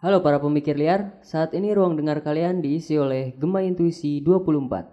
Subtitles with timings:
[0.00, 4.88] Halo para pemikir liar, saat ini ruang dengar kalian diisi oleh Gema Intuisi 24.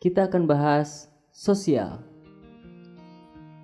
[0.00, 2.00] Kita akan bahas sosial.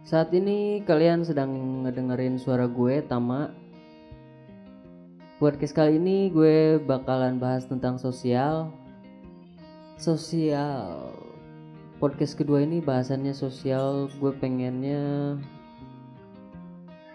[0.04, 1.56] Saat ini kalian sedang
[1.88, 3.48] ngedengerin suara gue, Tama.
[5.40, 8.68] Podcast kali ini gue bakalan bahas tentang sosial.
[9.96, 11.16] Sosial.
[11.96, 15.40] Podcast kedua ini bahasannya sosial, gue pengennya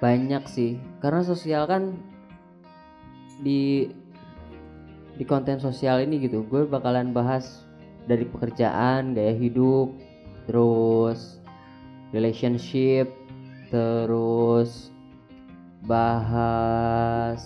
[0.02, 0.82] banyak sih.
[1.06, 2.18] Karena sosial kan
[3.40, 3.90] di
[5.20, 6.48] di konten sosial ini gitu.
[6.48, 7.68] Gue bakalan bahas
[8.08, 9.92] dari pekerjaan gaya hidup
[10.48, 11.44] terus
[12.16, 13.12] relationship
[13.70, 14.90] terus
[15.86, 17.44] bahas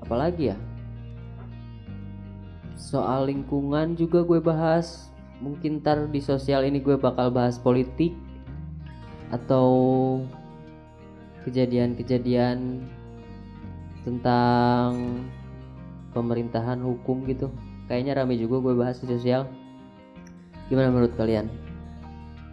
[0.00, 0.58] apa lagi ya?
[2.78, 5.10] Soal lingkungan juga gue bahas.
[5.36, 8.16] Mungkin ntar di sosial ini gue bakal bahas politik
[9.28, 9.68] atau
[11.44, 12.86] kejadian-kejadian
[14.06, 15.18] tentang
[16.14, 17.50] pemerintahan hukum gitu.
[17.90, 19.50] Kayaknya rame juga gue bahas di sosial.
[20.70, 21.50] Gimana menurut kalian?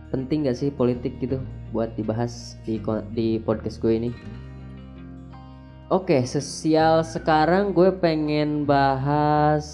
[0.09, 1.37] Penting gak sih politik gitu
[1.69, 2.81] buat dibahas di
[3.13, 4.09] di podcast gue ini?
[5.93, 9.65] Oke sosial sekarang gue pengen bahas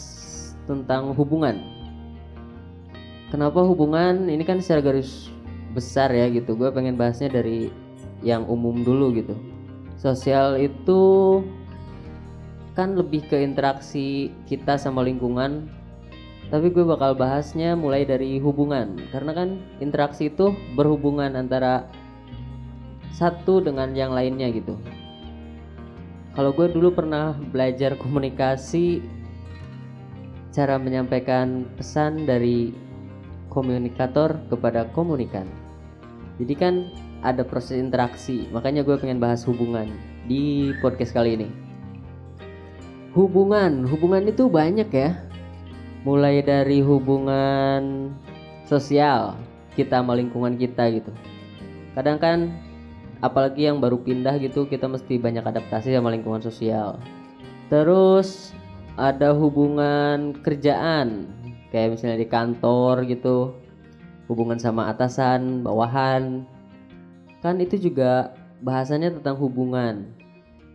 [0.68, 1.64] tentang hubungan.
[3.32, 4.28] Kenapa hubungan?
[4.28, 5.32] Ini kan secara garis
[5.72, 6.60] besar ya gitu.
[6.60, 7.72] Gue pengen bahasnya dari
[8.20, 9.36] yang umum dulu gitu.
[10.00, 11.00] Sosial itu
[12.80, 15.68] kan lebih ke interaksi kita sama lingkungan
[16.48, 18.98] tapi gue bakal bahasnya mulai dari hubungan.
[19.14, 21.86] Karena kan interaksi itu berhubungan antara
[23.14, 24.74] satu dengan yang lainnya gitu.
[26.34, 29.04] Kalau gue dulu pernah belajar komunikasi
[30.50, 32.74] cara menyampaikan pesan dari
[33.54, 35.46] komunikator kepada komunikan.
[36.42, 36.74] Jadi kan
[37.22, 39.92] ada proses interaksi makanya gue pengen bahas hubungan
[40.26, 41.69] di podcast kali ini
[43.14, 45.18] hubungan hubungan itu banyak ya.
[46.08, 48.14] Mulai dari hubungan
[48.64, 49.36] sosial
[49.76, 51.12] kita sama lingkungan kita gitu.
[51.98, 52.38] Kadang kan
[53.20, 57.00] apalagi yang baru pindah gitu kita mesti banyak adaptasi sama lingkungan sosial.
[57.68, 58.56] Terus
[59.00, 61.30] ada hubungan kerjaan
[61.72, 63.56] kayak misalnya di kantor gitu.
[64.30, 66.46] Hubungan sama atasan bawahan.
[67.42, 70.14] Kan itu juga bahasanya tentang hubungan.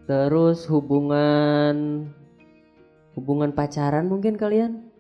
[0.05, 2.09] Terus hubungan
[3.15, 4.91] hubungan pacaran mungkin kalian?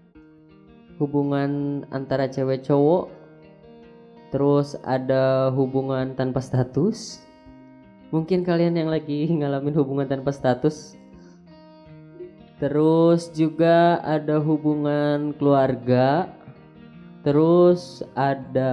[1.03, 3.11] Hubungan antara cewek cowok?
[4.31, 7.23] Terus ada hubungan tanpa status?
[8.15, 10.95] Mungkin kalian yang lagi ngalamin hubungan tanpa status?
[12.63, 16.31] Terus juga ada hubungan keluarga?
[17.27, 18.71] Terus ada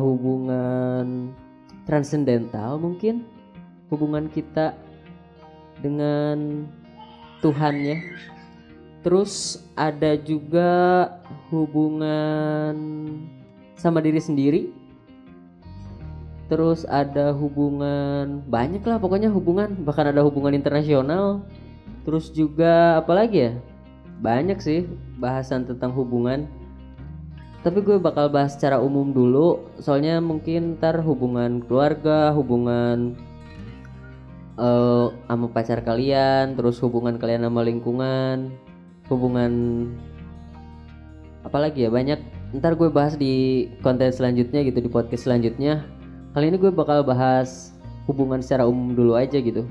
[0.00, 1.36] hubungan
[1.84, 3.28] transendental mungkin?
[3.92, 4.72] Hubungan kita
[5.80, 6.68] dengan
[7.40, 7.98] Tuhan ya
[9.02, 10.70] Terus ada juga
[11.54, 12.74] hubungan
[13.78, 14.62] sama diri sendiri.
[16.48, 21.44] Terus ada hubungan banyak lah pokoknya hubungan bahkan ada hubungan internasional.
[22.02, 23.52] Terus juga apa lagi ya?
[24.18, 24.88] Banyak sih
[25.20, 26.48] bahasan tentang hubungan.
[27.62, 33.18] Tapi gue bakal bahas secara umum dulu soalnya mungkin ntar hubungan keluarga, hubungan
[34.58, 38.54] uh, sama pacar kalian, terus hubungan kalian sama lingkungan,
[39.08, 39.52] hubungan
[41.44, 42.20] apalagi ya banyak
[42.60, 45.84] ntar gue bahas di konten selanjutnya gitu di podcast selanjutnya.
[46.32, 47.76] Kali ini gue bakal bahas
[48.08, 49.68] hubungan secara umum dulu aja gitu.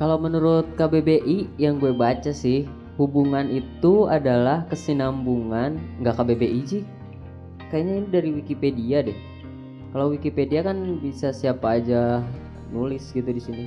[0.00, 2.64] Kalau menurut KBBI yang gue baca sih
[2.96, 6.82] hubungan itu adalah kesinambungan nggak KBBI sih.
[7.68, 9.18] Kayaknya ini dari Wikipedia deh.
[9.92, 12.24] Kalau Wikipedia kan bisa siapa aja
[12.72, 13.64] nulis gitu di sini.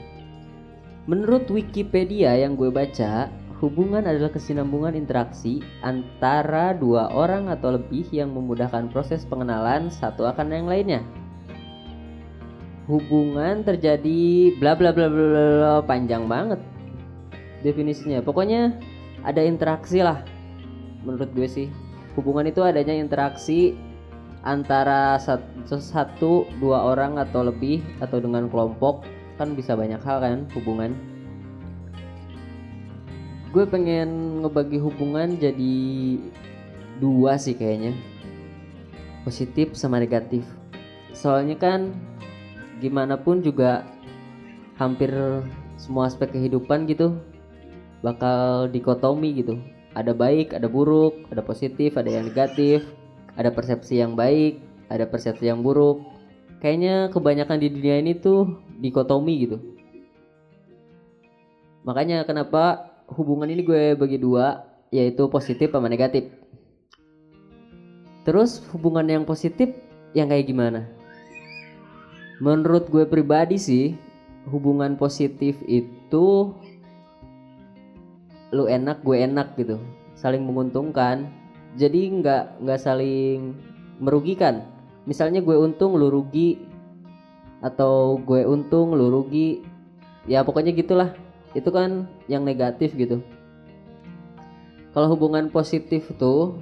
[1.05, 3.27] Menurut Wikipedia yang gue baca
[3.63, 10.51] Hubungan adalah kesinambungan interaksi antara dua orang atau lebih yang memudahkan proses pengenalan satu akan
[10.51, 10.99] yang lainnya.
[12.91, 16.59] Hubungan terjadi bla bla bla bla, bla panjang banget
[17.63, 18.19] definisinya.
[18.19, 18.75] Pokoknya
[19.23, 20.27] ada interaksi lah
[21.07, 21.71] menurut gue sih.
[22.19, 23.79] Hubungan itu adanya interaksi
[24.43, 29.07] antara satu, satu dua orang atau lebih atau dengan kelompok
[29.39, 31.12] kan bisa banyak hal kan hubungan
[33.53, 35.77] gue pengen ngebagi hubungan jadi
[36.97, 37.93] dua sih kayaknya.
[39.21, 40.41] Positif sama negatif.
[41.13, 41.93] Soalnya kan
[42.81, 43.85] gimana pun juga
[44.81, 45.13] hampir
[45.77, 47.13] semua aspek kehidupan gitu
[48.01, 49.61] bakal dikotomi gitu.
[49.93, 52.81] Ada baik ada buruk ada positif ada yang negatif
[53.37, 54.57] ada persepsi yang baik
[54.89, 56.01] ada persepsi yang buruk.
[56.57, 59.57] Kayaknya kebanyakan di dunia ini tuh dikotomi gitu.
[61.85, 64.63] Makanya kenapa hubungan ini gue bagi dua
[64.93, 66.29] yaitu positif sama negatif.
[68.23, 69.73] Terus hubungan yang positif
[70.15, 70.87] yang kayak gimana?
[72.39, 73.85] Menurut gue pribadi sih
[74.47, 76.55] hubungan positif itu
[78.53, 79.81] lu enak gue enak gitu.
[80.13, 81.27] Saling menguntungkan.
[81.73, 83.57] Jadi nggak nggak saling
[83.97, 84.61] merugikan.
[85.09, 86.61] Misalnya gue untung lu rugi.
[87.65, 89.65] Atau gue untung lu rugi.
[90.29, 91.17] Ya pokoknya gitulah
[91.53, 93.21] itu kan yang negatif gitu.
[94.93, 96.57] Kalau hubungan positif tuh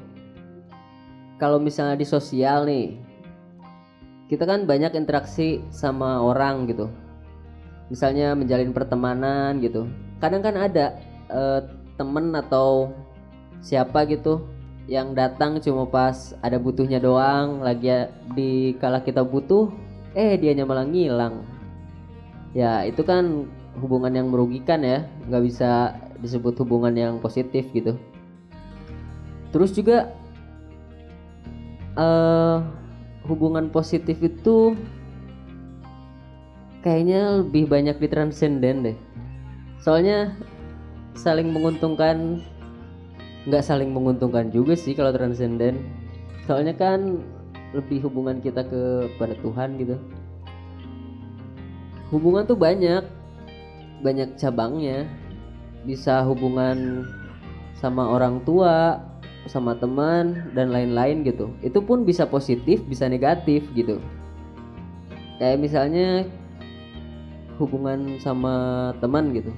[1.36, 2.96] kalau misalnya di sosial nih
[4.32, 6.88] kita kan banyak interaksi sama orang gitu.
[7.92, 9.92] Misalnya menjalin pertemanan gitu.
[10.24, 10.96] Kadang kan ada
[11.28, 11.60] uh,
[12.00, 12.96] temen atau
[13.60, 14.48] siapa gitu
[14.88, 19.68] yang datang cuma pas ada butuhnya doang lagi di kala kita butuh
[20.16, 21.44] eh dia malah ngilang.
[22.56, 23.52] Ya itu kan
[23.82, 25.10] hubungan yang merugikan ya.
[25.26, 27.98] Nggak bisa disebut hubungan yang positif gitu.
[29.52, 30.14] Terus juga
[31.98, 32.64] uh,
[33.28, 34.78] hubungan positif itu
[36.86, 38.98] kayaknya lebih banyak di transenden deh.
[39.82, 40.38] Soalnya
[41.18, 42.40] saling menguntungkan
[43.50, 45.82] nggak saling menguntungkan juga sih kalau transenden.
[46.46, 47.22] Soalnya kan
[47.72, 49.96] lebih hubungan kita ke pada Tuhan gitu.
[52.12, 53.21] Hubungan tuh banyak
[54.02, 55.06] banyak cabangnya.
[55.86, 57.06] Bisa hubungan
[57.78, 59.02] sama orang tua
[59.50, 61.50] sama teman dan lain-lain gitu.
[61.66, 63.98] Itu pun bisa positif bisa negatif gitu.
[65.42, 66.30] Kayak misalnya
[67.58, 69.50] hubungan sama teman gitu.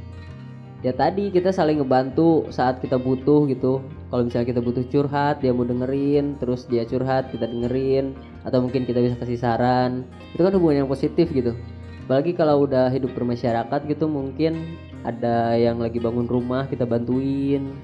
[0.84, 3.84] Ya tadi kita saling ngebantu saat kita butuh gitu.
[4.08, 8.16] Kalau misalnya kita butuh curhat dia mau dengerin terus dia curhat kita dengerin
[8.48, 10.08] atau mungkin kita bisa kasih saran.
[10.32, 11.56] Itu kan hubungan yang positif gitu
[12.04, 14.76] apalagi kalau udah hidup bermasyarakat gitu mungkin
[15.08, 17.76] ada yang lagi bangun rumah kita bantuin.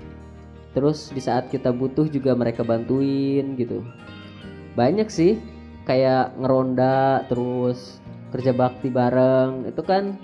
[0.75, 3.83] Terus di saat kita butuh juga mereka bantuin gitu.
[4.75, 5.39] Banyak sih
[5.83, 8.00] kayak ngeronda terus
[8.31, 9.68] kerja bakti bareng.
[9.68, 10.16] Itu kan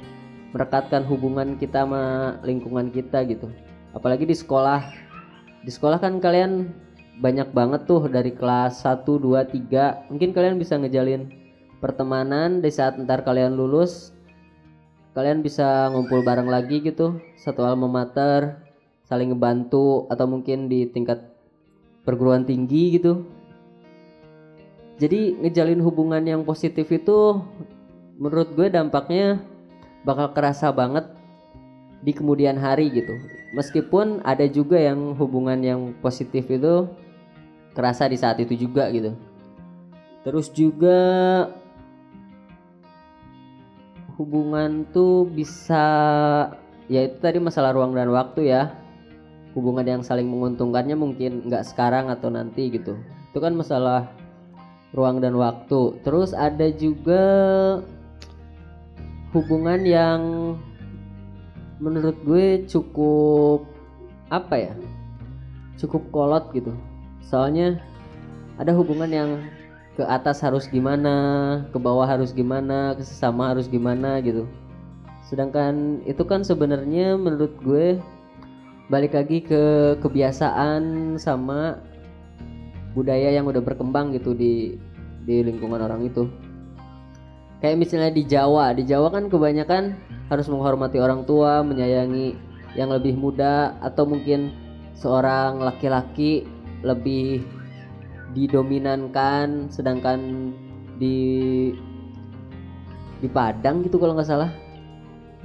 [0.55, 3.51] merekatkan hubungan kita sama lingkungan kita gitu.
[3.91, 4.85] Apalagi di sekolah.
[5.65, 6.69] Di sekolah kan kalian
[7.19, 11.31] banyak banget tuh dari kelas 1, 2, 3 mungkin kalian bisa ngejalin
[11.79, 14.15] pertemanan di saat ntar kalian lulus
[15.15, 18.65] kalian bisa ngumpul bareng lagi gitu satu alma mater
[19.05, 21.21] saling ngebantu atau mungkin di tingkat
[22.05, 23.25] perguruan tinggi gitu.
[24.95, 27.41] Jadi ngejalin hubungan yang positif itu
[28.15, 29.43] menurut gue dampaknya
[30.07, 31.03] bakal kerasa banget
[32.01, 33.13] di kemudian hari gitu.
[33.57, 36.87] Meskipun ada juga yang hubungan yang positif itu
[37.75, 39.11] kerasa di saat itu juga gitu.
[40.23, 40.97] Terus juga
[44.15, 45.85] hubungan tuh bisa
[46.87, 48.71] ya itu tadi masalah ruang dan waktu ya.
[49.55, 52.99] Hubungan yang saling menguntungkannya mungkin nggak sekarang atau nanti gitu.
[53.31, 54.11] Itu kan masalah
[54.91, 55.95] ruang dan waktu.
[56.03, 57.23] Terus ada juga
[59.31, 60.21] hubungan yang
[61.79, 63.67] menurut gue cukup
[64.31, 64.73] apa ya
[65.79, 66.71] cukup kolot gitu.
[67.23, 67.79] Soalnya
[68.55, 69.29] ada hubungan yang
[69.95, 71.15] ke atas harus gimana
[71.71, 74.43] ke bawah harus gimana ke sesama harus gimana gitu.
[75.25, 77.97] Sedangkan itu kan sebenarnya menurut gue
[78.91, 81.81] balik lagi ke kebiasaan sama
[82.93, 84.77] budaya yang udah berkembang gitu di
[85.25, 86.29] di lingkungan orang itu.
[87.63, 89.95] Kayak misalnya di Jawa di Jawa kan kebanyakan
[90.29, 92.35] harus menghormati orang tua menyayangi
[92.75, 94.51] yang lebih muda atau mungkin
[94.93, 96.45] seorang laki-laki
[96.83, 97.41] lebih
[98.33, 100.51] didominankan sedangkan
[100.97, 101.17] di
[103.19, 104.51] di Padang gitu kalau nggak salah.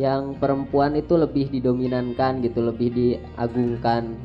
[0.01, 4.17] Yang perempuan itu lebih didominankan gitu lebih diagungkan.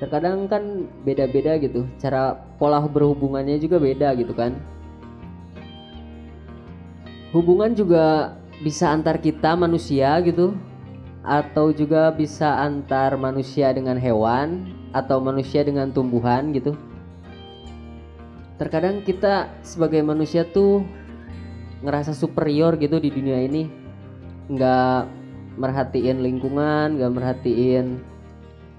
[0.00, 4.56] Terkadang kan beda-beda gitu cara pola berhubungannya juga beda gitu kan.
[7.36, 10.56] Hubungan juga bisa antar kita manusia gitu
[11.26, 14.64] atau juga bisa antar manusia dengan hewan
[14.94, 16.78] atau manusia dengan tumbuhan gitu
[18.56, 20.84] terkadang kita sebagai manusia tuh
[21.84, 23.68] ngerasa superior gitu di dunia ini.
[24.48, 25.12] Nggak
[25.56, 28.00] merhatiin lingkungan nggak merhatiin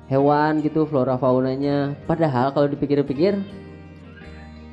[0.08, 1.94] hewan gitu flora faunanya.
[2.06, 3.38] Padahal kalau dipikir-pikir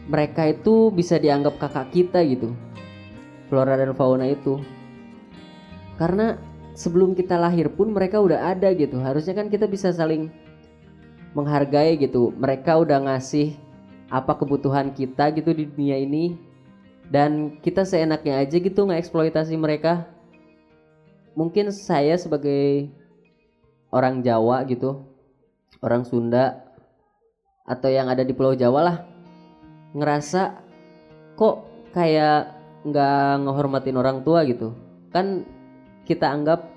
[0.05, 2.53] mereka itu bisa dianggap kakak kita gitu.
[3.49, 4.61] Flora dan fauna itu.
[5.97, 6.37] Karena
[6.75, 8.99] sebelum kita lahir pun mereka udah ada gitu.
[9.01, 10.29] Harusnya kan kita bisa saling
[11.33, 12.35] menghargai gitu.
[12.37, 13.64] Mereka udah ngasih
[14.13, 16.37] apa kebutuhan kita gitu di dunia ini.
[17.05, 20.09] Dan kita seenaknya aja gitu eksploitasi mereka.
[21.37, 22.89] Mungkin saya sebagai
[23.93, 25.05] orang Jawa gitu
[25.85, 26.65] orang Sunda
[27.69, 28.97] atau yang ada di Pulau Jawa lah
[29.93, 30.65] ngerasa
[31.37, 31.57] kok
[31.93, 32.57] kayak
[32.89, 34.73] nggak ngehormatin orang tua gitu.
[35.13, 35.45] Kan
[36.09, 36.75] kita anggap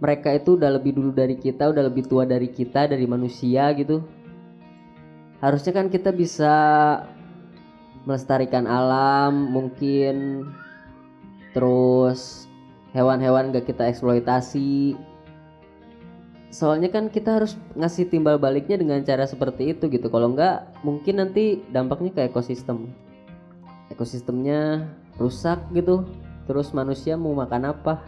[0.00, 4.04] mereka itu udah lebih dulu dari kita udah lebih tua dari kita dari manusia gitu
[5.40, 6.54] harusnya kan kita bisa
[8.06, 10.46] melestarikan alam mungkin
[11.50, 12.46] terus
[12.96, 14.96] hewan-hewan gak kita eksploitasi.
[16.48, 20.08] Soalnya kan kita harus ngasih timbal baliknya dengan cara seperti itu gitu.
[20.08, 22.88] Kalau enggak mungkin nanti dampaknya ke ekosistem.
[23.92, 24.88] Ekosistemnya
[25.20, 26.08] rusak gitu.
[26.48, 28.00] Terus manusia mau makan apa?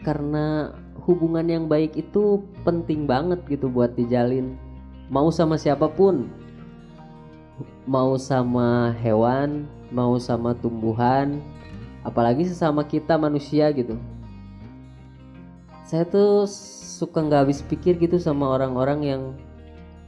[0.00, 0.72] Karena
[1.04, 4.54] hubungan yang baik itu penting banget gitu buat dijalin.
[5.08, 6.28] Mau sama siapa pun.
[7.88, 11.42] Mau sama hewan mau sama tumbuhan
[12.06, 13.98] apalagi sesama kita manusia gitu.
[15.84, 19.22] Saya tuh suka nggak habis pikir gitu sama orang-orang yang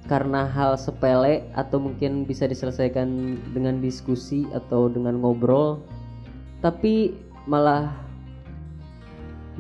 [0.07, 5.79] karena hal sepele atau mungkin bisa diselesaikan dengan diskusi atau dengan ngobrol
[6.59, 7.15] tapi
[7.47, 8.02] malah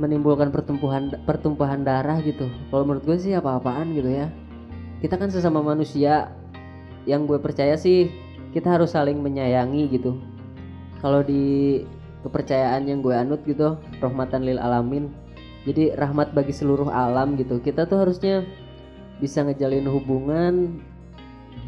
[0.00, 2.48] menimbulkan pertumbuhan pertumpahan darah gitu.
[2.72, 4.26] Kalau menurut gue sih apa-apaan gitu ya.
[5.04, 6.32] Kita kan sesama manusia.
[7.02, 8.14] Yang gue percaya sih
[8.54, 10.16] kita harus saling menyayangi gitu.
[11.02, 11.82] Kalau di
[12.22, 15.10] kepercayaan yang gue anut gitu rahmatan lil alamin.
[15.66, 17.58] Jadi rahmat bagi seluruh alam gitu.
[17.58, 18.46] Kita tuh harusnya
[19.18, 20.82] bisa ngejalin hubungan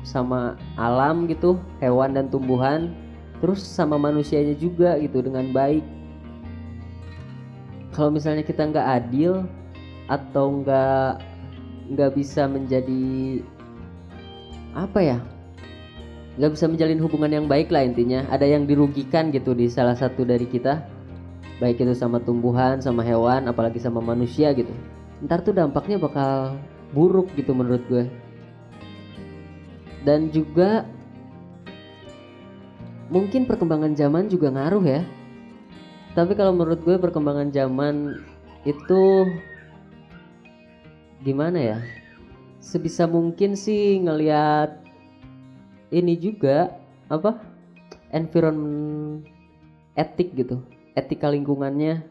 [0.07, 2.95] sama alam gitu hewan dan tumbuhan.
[3.43, 5.83] Terus sama manusianya juga gitu dengan baik
[7.95, 9.47] kalau misalnya kita nggak adil
[10.11, 11.23] atau nggak
[11.95, 13.41] nggak bisa menjadi
[14.75, 15.19] apa ya?
[16.35, 18.27] Nggak bisa menjalin hubungan yang baik lah intinya.
[18.27, 20.83] Ada yang dirugikan gitu di salah satu dari kita.
[21.63, 24.75] Baik itu sama tumbuhan sama hewan apalagi sama manusia gitu.
[25.23, 26.59] Ntar tuh dampaknya bakal
[26.91, 28.11] buruk gitu menurut gue.
[30.03, 30.85] Dan juga
[33.15, 35.01] mungkin perkembangan zaman juga ngaruh ya
[36.15, 38.23] tapi kalau menurut gue perkembangan zaman
[38.63, 39.27] itu
[41.27, 41.79] gimana ya?
[42.63, 44.79] Sebisa mungkin sih ngelihat
[45.91, 46.73] ini juga
[47.11, 47.43] apa?
[48.15, 49.27] Environment
[49.99, 50.63] etik gitu
[50.95, 52.07] etika lingkungannya.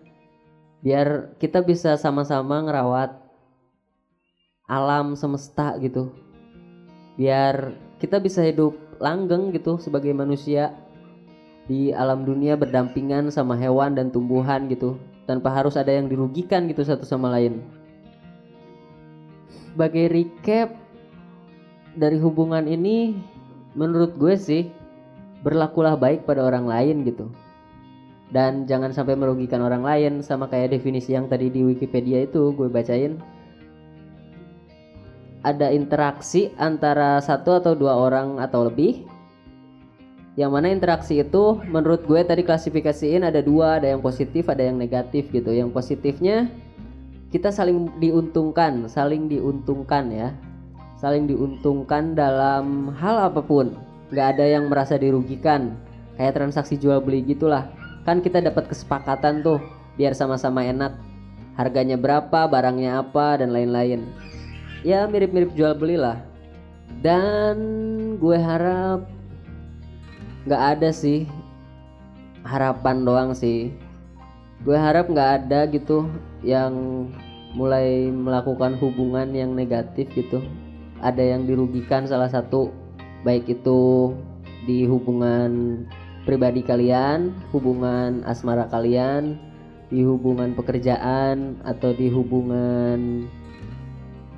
[0.83, 3.15] Biar kita bisa sama-sama ngerawat
[4.67, 6.11] alam semesta gitu.
[7.15, 7.71] Biar
[8.03, 10.75] kita bisa hidup langgeng gitu sebagai manusia
[11.67, 16.83] di alam dunia berdampingan sama hewan dan tumbuhan gitu tanpa harus ada yang dirugikan gitu
[16.83, 17.63] satu sama lain.
[19.71, 20.75] Sebagai recap
[21.95, 23.17] dari hubungan ini
[23.73, 24.63] menurut gue sih
[25.41, 27.31] berlakulah baik pada orang lain gitu.
[28.33, 32.65] Dan jangan sampai merugikan orang lain sama kayak definisi yang tadi di Wikipedia itu gue
[32.65, 33.21] bacain.
[35.43, 39.05] Ada interaksi antara satu atau dua orang atau lebih
[40.33, 44.81] yang mana interaksi itu menurut gue tadi klasifikasiin ada dua ada yang positif ada yang
[44.81, 45.53] negatif gitu.
[45.53, 46.49] Yang positifnya
[47.29, 50.29] kita saling diuntungkan saling diuntungkan ya.
[50.97, 53.77] Saling diuntungkan dalam hal apa pun.
[54.09, 55.77] Nggak ada yang merasa dirugikan.
[56.17, 57.69] Kayak transaksi jual beli gitulah.
[58.01, 59.61] Kan kita dapat kesepakatan tuh
[59.99, 60.97] biar sama-sama enak.
[61.53, 64.09] Harganya berapa barangnya apa dan lain-lain.
[64.81, 66.17] Ya mirip-mirip jual beli lah.
[67.03, 67.57] Dan
[68.17, 69.05] gue harap
[70.47, 71.27] nggak ada sih.
[72.43, 73.71] Harapan doang sih.
[74.63, 76.07] Gue harap nggak ada gitu
[76.43, 77.07] yang
[77.55, 80.43] mulai melakukan hubungan yang negatif gitu.
[81.03, 82.71] Ada yang dirugikan salah satu
[83.23, 84.11] baik itu
[84.63, 85.83] di hubungan
[86.23, 89.35] pribadi kalian, hubungan asmara kalian,
[89.91, 93.27] di hubungan pekerjaan atau di hubungan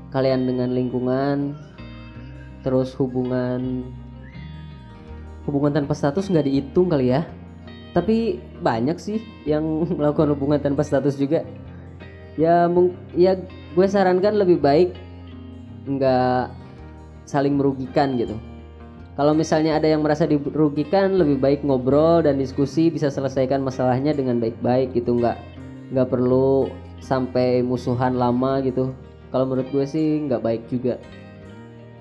[0.09, 1.53] kalian dengan lingkungan,
[2.65, 3.85] terus hubungan
[5.45, 7.25] hubungan tanpa status nggak dihitung kali ya.
[7.95, 9.63] Tapi banyak sih yang
[9.97, 11.45] melakukan hubungan tanpa status juga.
[12.35, 12.67] Ya,
[13.15, 13.39] ya
[13.73, 14.91] gue sarankan lebih baik
[15.87, 16.51] nggak
[17.23, 18.35] saling merugikan gitu
[19.15, 24.43] kalau misalnya ada yang merasa dirugikan, lebih baik ngobrol dan diskusi bisa selesaikan masalahnya dengan
[24.43, 25.39] baik-baik gitu, nggak
[25.95, 26.67] nggak perlu
[26.99, 28.91] sampai musuhan lama gitu.
[29.31, 30.99] Kalau menurut gue sih nggak baik juga.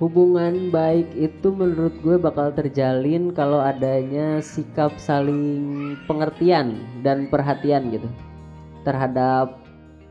[0.03, 8.11] Hubungan baik itu menurut gue bakal terjalin kalau adanya sikap saling pengertian dan perhatian gitu.
[8.83, 9.55] Terhadap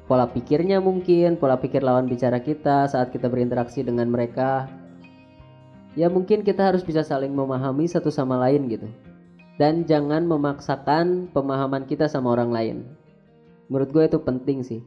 [0.08, 4.72] pola pikirnya mungkin, pola pikir lawan bicara kita saat kita berinteraksi dengan mereka.
[6.00, 8.88] Ya mungkin kita harus bisa saling memahami satu sama lain gitu.
[9.60, 12.78] Dan jangan memaksakan pemahaman kita sama orang lain.
[13.68, 14.80] Menurut gue itu penting sih.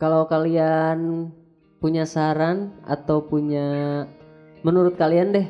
[0.00, 1.28] Kalau kalian
[1.80, 4.04] punya saran atau punya
[4.60, 5.48] menurut kalian deh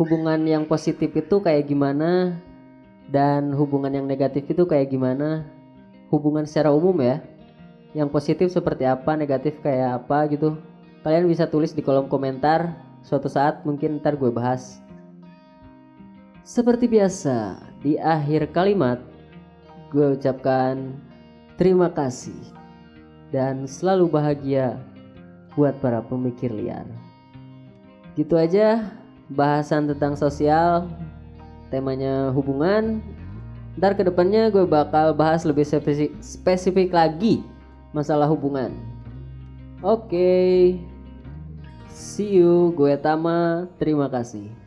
[0.00, 2.40] hubungan yang positif itu kayak gimana?
[3.08, 5.48] Dan hubungan yang negatif itu kayak gimana?
[6.12, 7.20] Hubungan secara umum ya.
[7.96, 10.60] Yang positif seperti apa negatif kayak apa gitu.
[11.04, 12.76] Kalian bisa tulis di kolom komentar.
[13.00, 14.84] Suatu saat mungkin ntar gue bahas.
[16.44, 19.00] Seperti biasa di akhir kalimat
[19.88, 20.96] gue ucapkan
[21.56, 22.36] terima kasih
[23.32, 24.76] dan selalu bahagia
[25.54, 26.84] buat para pemikir liar.
[28.18, 28.90] Gitu aja
[29.30, 30.90] bahasan tentang sosial
[31.70, 32.98] temanya hubungan.
[33.78, 35.62] Ntar ke depannya gue bakal bahas lebih
[36.18, 37.46] spesifik, lagi
[37.94, 38.74] masalah hubungan.
[39.78, 40.10] Oke.
[40.10, 40.56] Okay.
[41.86, 43.70] see you gue Tama.
[43.78, 44.57] Terima kasih